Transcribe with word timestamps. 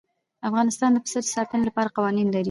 افغانستان 0.49 0.89
د 0.93 0.97
پسه 1.05 1.19
د 1.23 1.27
ساتنې 1.35 1.63
لپاره 1.69 1.93
قوانین 1.97 2.27
لري. 2.31 2.39